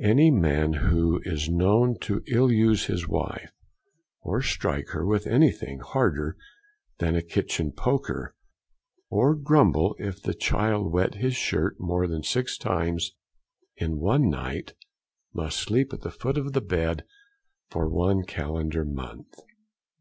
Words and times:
Any 0.00 0.32
man 0.32 0.72
who 0.72 1.20
is 1.24 1.48
known 1.48 1.96
to 2.00 2.24
ill 2.26 2.50
use 2.50 2.86
his 2.86 3.06
wife, 3.06 3.52
or 4.20 4.42
strike 4.42 4.88
her 4.88 5.06
with 5.06 5.24
anything 5.24 5.78
harder 5.78 6.36
than 6.98 7.14
a 7.14 7.22
kitchen 7.22 7.70
poker, 7.70 8.34
or 9.08 9.36
grumble 9.36 9.94
if 10.00 10.20
the 10.20 10.34
child 10.34 10.90
wet 10.92 11.14
his 11.14 11.36
shirt 11.36 11.78
more 11.78 12.08
than 12.08 12.24
six 12.24 12.58
times 12.58 13.12
in 13.76 13.98
one 14.00 14.28
night, 14.28 14.74
must 15.32 15.58
sleep 15.60 15.92
at 15.92 16.00
the 16.00 16.10
foot 16.10 16.36
of 16.36 16.54
the 16.54 16.60
bed 16.60 17.04
for 17.70 17.88
one 17.88 18.24
calendar 18.24 18.84
month. 18.84 19.32